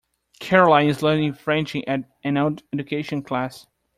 [0.39, 3.67] Caroline is learning French at an adult education class